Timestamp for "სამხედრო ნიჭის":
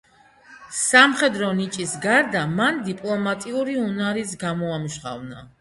0.77-1.93